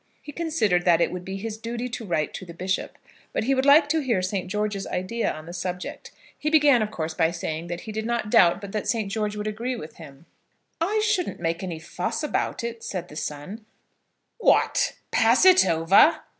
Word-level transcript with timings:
He 0.19 0.31
considered 0.31 0.83
that 0.85 0.99
it 0.99 1.11
would 1.11 1.23
be 1.23 1.37
his 1.37 1.59
duty 1.59 1.87
to 1.89 2.05
write 2.05 2.33
to 2.33 2.43
the 2.43 2.55
bishop, 2.55 2.97
but 3.33 3.43
he 3.43 3.53
would 3.53 3.67
like 3.67 3.87
to 3.89 3.99
hear 4.01 4.19
St. 4.23 4.47
George's 4.47 4.87
idea 4.87 5.31
on 5.31 5.45
the 5.45 5.53
subject. 5.53 6.09
He 6.35 6.49
began, 6.49 6.81
of 6.81 6.89
course, 6.89 7.13
by 7.13 7.29
saying 7.29 7.67
that 7.67 7.81
he 7.81 7.91
did 7.91 8.07
not 8.07 8.31
doubt 8.31 8.61
but 8.61 8.71
that 8.71 8.87
St. 8.87 9.11
George 9.11 9.35
would 9.35 9.45
agree 9.45 9.75
with 9.75 9.97
him. 9.97 10.25
"I 10.81 11.01
shouldn't 11.05 11.39
make 11.39 11.61
any 11.61 11.77
fuss 11.77 12.23
about 12.23 12.63
it," 12.63 12.83
said 12.83 13.09
the 13.09 13.15
son. 13.15 13.63
"What! 14.39 14.93
pass 15.11 15.45
it 15.45 15.67
over?" 15.67 16.21